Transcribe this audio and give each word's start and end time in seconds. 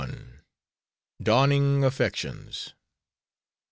DAWNING 1.21 1.83
AFFECTIONS. 1.83 2.73